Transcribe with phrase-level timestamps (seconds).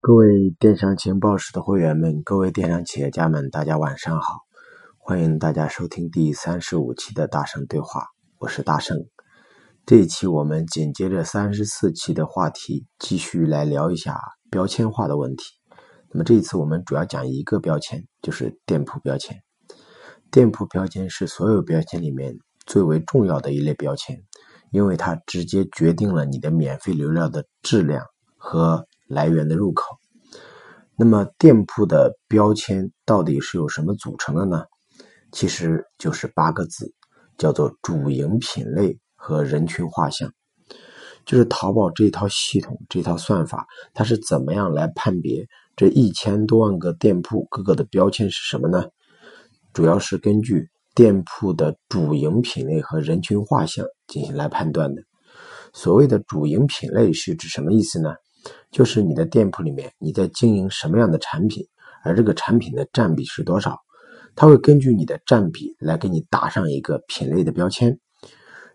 [0.00, 4.42] 各位电商情报室的会员们，各位电商企业家们，大家晚上好！
[4.98, 8.04] 欢迎大家收听第三十五期的大圣对话，
[8.38, 8.96] 我是大圣。
[9.84, 15.44] 这一期我们紧接着三十四期的话题，继续来聊一下标签化的问题。
[16.10, 19.42] 那么这一次我们主要讲一个标签，就是店铺标签。
[20.30, 24.16] 店铺标签是所有标签里面最为重要的一类标签，
[24.70, 28.04] 因为它直接决定了你的免费流量的质量
[28.36, 28.86] 和。
[29.06, 29.96] 来源的入口，
[30.96, 34.64] 那么店铺的标签到底是由什么组成的呢？
[35.32, 36.92] 其实就是八个字，
[37.36, 40.32] 叫做主营品类和人群画像。
[41.24, 45.44] 就是淘宝这套系统、这套算法，它是怎么样来判别
[45.74, 48.84] 这一千多万个店铺各个的标签是什么呢？
[49.72, 55.02] 主要是根据店铺的主营品类和人群画像进行来判断的。
[55.74, 58.14] 所谓的主营品类是指什么意思呢？
[58.70, 61.66] 就是你的店铺里面你在经营什么样的产品，
[62.02, 63.78] 而这个产品的占比是多少，
[64.34, 67.98] 它会根据你的占比来给你打上一个品类的标签。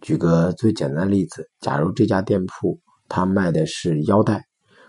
[0.00, 4.44] 举个最简单的例子，假如这家店铺它卖的是腰带，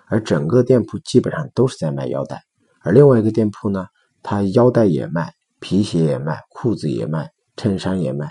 [0.07, 2.43] 而整个店铺基本上都是在卖腰带，
[2.81, 3.87] 而另外一个店铺呢，
[4.21, 8.29] 它腰带也卖，皮鞋也卖，裤子也卖，衬衫也卖，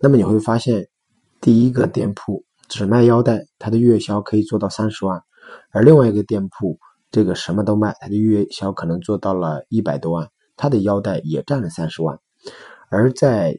[0.00, 0.88] 那么你会发现，
[1.40, 5.22] 第一个店铺只卖腰带，它的月销可以做到三十万。
[5.70, 6.78] 而另外一个店铺，
[7.10, 12.18] 这个什么都卖，它的月销可能做到了一百多万，它的腰带也占了三十万。
[12.90, 13.58] 而在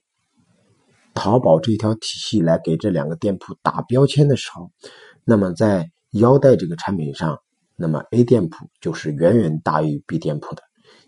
[1.14, 4.72] 淘宝这条体系来给这两个店铺打标签的时候，
[5.23, 7.39] 那么在腰带这个产品上，
[7.75, 10.61] 那么 A 店铺就是远远大于 B 店铺的。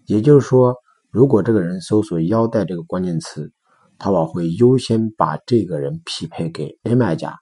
[0.05, 0.75] 也就是说，
[1.11, 3.51] 如果这个人搜索腰带这个关键词，
[3.99, 7.35] 淘宝会优先把这个人匹配给 A 卖家，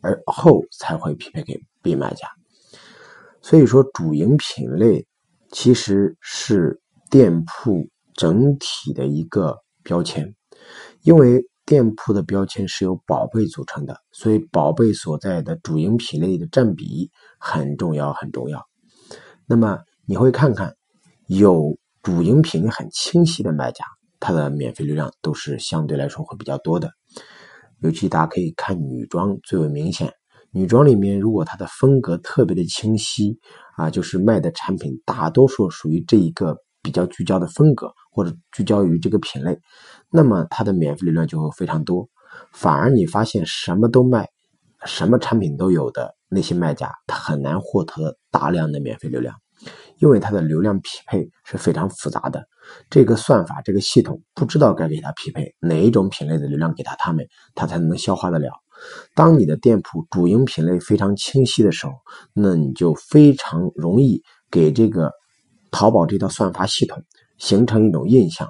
[0.00, 2.28] 而后才会匹配给 B 卖家。
[3.42, 5.04] 所以说，主营品类
[5.50, 10.32] 其实是店铺整体的一个标签，
[11.02, 18.64] 因为店铺的标签是由宝贝组成的，所以宝贝所在的主营品类的占比很重要，很重要。
[19.46, 20.74] 那么你会看看，
[21.26, 23.84] 有主营品类很清晰的卖家，
[24.20, 26.92] 他的免费流量都是相对来说会比较多的，
[27.80, 30.12] 尤其大家可以看女装最为明显。
[30.54, 33.38] 女装里面，如果它的风格特别的清晰
[33.74, 39.58] 啊，就是卖的产品大多数属于这一个比较聚焦的风格，或者聚焦于这个品类，
[40.10, 42.06] 那么它的免费流量就会非常多。
[42.52, 44.28] 反而你发现什么都卖，
[44.84, 49.34] 什么产品都有的那些卖家，他很难获得大量的免费流量，
[50.00, 52.44] 因为它的流量匹配是非常复杂的。
[52.90, 58.50] 这个算法，这个系统不知道该给他匹配哪一种品类的流量给他，他们他才能消化得了。
[59.14, 61.92] 当你的店铺主营品类非常清晰的时候，
[62.34, 65.10] 那你就非常容易给这个
[65.70, 67.02] 淘宝这套算法系统
[67.38, 68.48] 形成一种印象，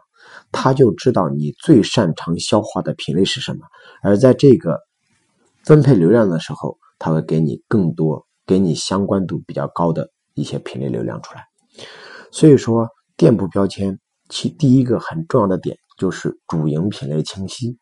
[0.51, 3.61] 他就知道你最擅长消化的品类是什么，
[4.03, 4.79] 而在这个
[5.65, 11.45] 分配流量的时候，他会给你更多、给你相关度比较高的一些品类流量出来。
[12.31, 17.79] 所以说，店铺标签其第一个很重要的点就是主营品类清晰。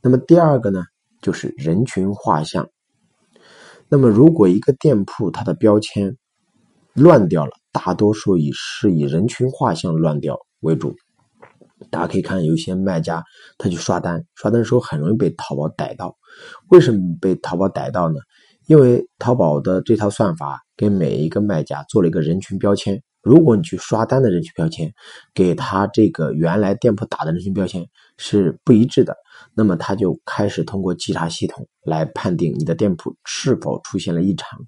[0.00, 0.82] 那么第二个呢？
[1.22, 2.68] 就是人群画像。
[3.88, 6.16] 那么，如果一个店铺它的标签
[6.92, 10.94] 乱掉了，大多数以是以人群画像乱掉为主。
[11.90, 13.24] 大家可以看，有些卖家
[13.58, 16.16] 他去刷单，刷单的时候很容易被淘宝逮到。
[16.68, 18.16] 为什么被淘宝逮到呢？
[18.66, 23.02] 因为淘宝的这套算法给每一个卖家做了一个人群标签。
[23.20, 24.92] 如果你去刷单的人群标签，
[25.34, 29.16] 给他这个原来店铺打的人群标签是不一致的，
[29.54, 34.58] 那么他就开始通过稽查系统来判定你的店铺是否出现了异常，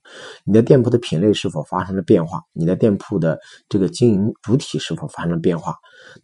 [0.45, 5.75] 你的店铺的品类是否发生了变化，你的店铺的这个经营主体是否发生了变化。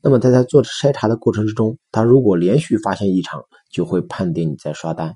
[0.03, 5.15] 那么在他做筛查的过程之中，他如果连续发现异常，就会判定你在刷单。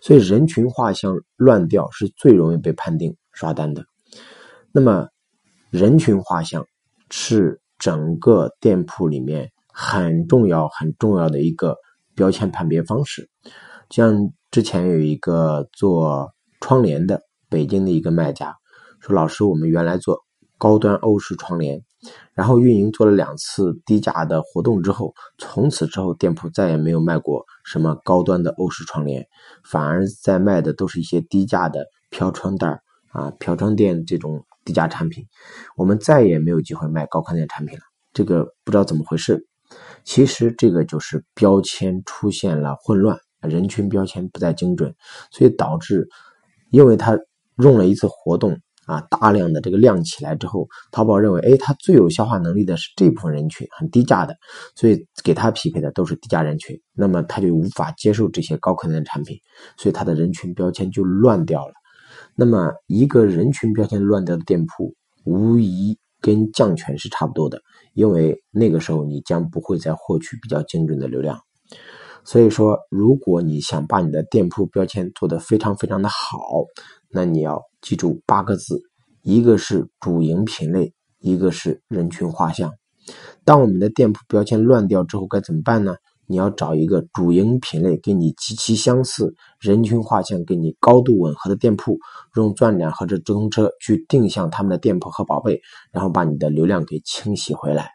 [0.00, 3.84] 所以人群画像乱掉是最容易被判定刷单的。
[4.72, 5.08] 那么。
[5.70, 6.64] 人群画像
[7.10, 11.76] 是整个店铺里面很重要、很重要的一个
[12.16, 13.30] 标签判别方式。
[13.90, 18.56] 像之前有一个做窗帘的北京的一个卖家
[18.98, 20.24] 说：“老师，我们原来做
[20.58, 21.80] 高端欧式窗帘，
[22.34, 29.24] 然后运营做了两次低价的活动之后，从此之后店铺再也没有卖过什么高端的欧式窗帘，
[29.62, 32.80] 反而在卖的都是一些低价的飘窗袋
[33.12, 35.24] 啊、飘窗垫这种。”低价产品，
[35.76, 37.84] 我们再也没有机会卖高宽带产品了。
[38.12, 39.46] 这个不知道怎么回事。
[40.04, 44.94] 其实这个就是标签出现了混乱，人群标签不再精准，
[45.30, 46.08] 所以导致，
[46.70, 47.18] 因为他
[47.58, 54.36] 用了一次活动啊，大量的这个量起来之后，淘宝认为，哎，它最有消化能力的是这部分人群，很低价的，
[54.76, 59.36] 所以给它匹配的都是低价人群，那么他就无法接受这些高客单产品，
[59.76, 61.74] 所以它的人群标签就乱掉了。
[62.36, 67.60] 那么一个人群标签乱掉的店铺，无疑跟降权是差不多的，
[67.96, 71.40] 因为那个时候你将不会再获取比较精准的流量。
[72.24, 76.36] 所以说，如果你想把你的店铺标签做得非常非常的好，
[77.08, 78.82] 那你要记住八个字：
[79.22, 82.72] 一个是主营品类，一个是人群画像。
[83.44, 85.96] 当我们的店铺标签乱掉之后，该怎么办呢？
[86.26, 91.98] 你要找一个主营品类跟你极其相似、人群画像跟你高度吻合的店铺，
[92.34, 95.60] 用钻展或者直通车去定向他们的店铺和宝贝，
[95.92, 97.90] 然后把你的流量给清洗回来。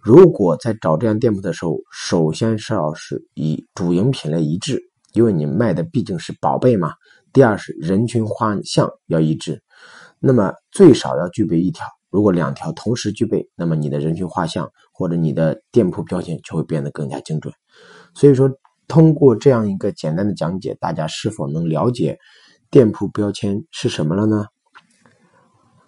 [0.00, 4.82] 如果在找这样店铺的时候，首先是要是以主营品类一致，
[5.12, 6.94] 因为你卖的毕竟是宝贝嘛。
[7.32, 9.62] 第二是人群画像要一致，
[10.18, 11.86] 那么最少要具备一条。
[12.08, 17.54] 如果两条同时具备，那么你的人群画像或者你的店铺标签就会变得更加精准。
[18.14, 18.50] 所以说，
[18.88, 22.18] 通过这样一个简单的讲解，大家是否能了解
[22.70, 24.46] 店铺标签是什么了呢？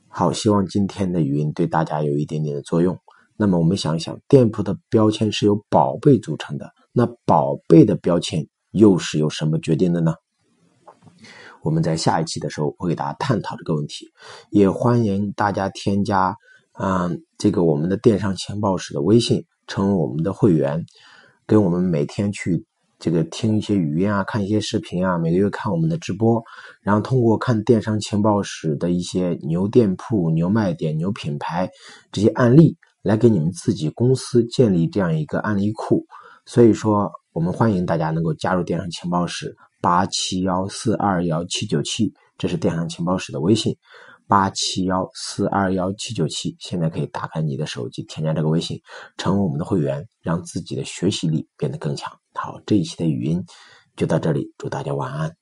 [0.09, 2.99] 好，希望今天的语音对大家有一点点的作用。
[3.37, 10.15] 那么我们想一想，店铺的标签是由宝贝组成的，那宝贝的标签又是由什么决定的呢？
[11.63, 14.07] 我们在下一期的时候会给大家探讨这个问题，
[14.51, 16.37] 也欢迎大家添加
[16.79, 20.85] 嗯这个我们的电商情报室的微信，成为我们的会员，
[21.47, 22.65] 跟我们每天去。
[22.99, 26.41] 这个听一些语音啊，看一些视频啊，每个月看我们的直播，
[26.83, 31.69] 然后通过看电商情报室的一些牛店铺、牛卖点、牛品牌
[32.13, 36.07] 这些案例，来给你们自己公司建立这样一个案例库。
[36.47, 43.77] 所以说，我们欢迎大家能够加入电商情报室八七幺四二幺七九七，这是电商情报室的微信。
[44.33, 48.81] 八七幺四二幺七九七，现在可以打开你的手机，添加这个微信，
[49.19, 52.11] 成为我们的会员，让自己的学习力变得更强。
[52.33, 53.45] 好，这一期的语音
[53.95, 55.37] 就到这里，祝大家晚安。